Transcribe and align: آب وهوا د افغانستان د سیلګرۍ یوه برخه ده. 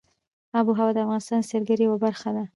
آب 0.57 0.65
وهوا 0.67 0.89
د 0.95 0.97
افغانستان 1.05 1.39
د 1.43 1.47
سیلګرۍ 1.51 1.83
یوه 1.85 1.97
برخه 2.05 2.29
ده. 2.35 2.43